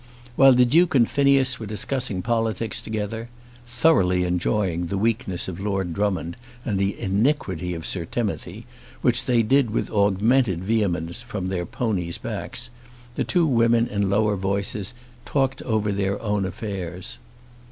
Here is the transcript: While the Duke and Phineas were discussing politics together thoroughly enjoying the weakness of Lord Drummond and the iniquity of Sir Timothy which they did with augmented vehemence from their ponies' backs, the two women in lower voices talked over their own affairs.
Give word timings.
While 0.35 0.53
the 0.53 0.65
Duke 0.65 0.95
and 0.95 1.07
Phineas 1.07 1.59
were 1.59 1.67
discussing 1.67 2.23
politics 2.23 2.81
together 2.81 3.29
thoroughly 3.67 4.23
enjoying 4.23 4.87
the 4.87 4.97
weakness 4.97 5.47
of 5.47 5.59
Lord 5.59 5.93
Drummond 5.93 6.37
and 6.65 6.79
the 6.79 6.99
iniquity 6.99 7.75
of 7.75 7.85
Sir 7.85 8.05
Timothy 8.05 8.65
which 9.03 9.25
they 9.25 9.43
did 9.43 9.69
with 9.69 9.91
augmented 9.91 10.63
vehemence 10.63 11.21
from 11.21 11.49
their 11.49 11.67
ponies' 11.67 12.17
backs, 12.17 12.71
the 13.13 13.23
two 13.23 13.45
women 13.45 13.85
in 13.85 14.09
lower 14.09 14.35
voices 14.35 14.95
talked 15.23 15.61
over 15.61 15.91
their 15.91 16.19
own 16.19 16.45
affairs. 16.45 17.19